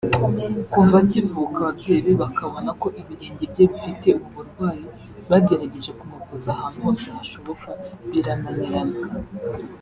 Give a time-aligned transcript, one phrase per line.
[0.73, 4.83] Kuva akivuka ababyeyi be bakabona ko ibirenge bye bifite ubu burwayi
[5.29, 7.67] bagerageje kumuvuza ahantu hose hashoboka
[8.11, 8.97] birananirana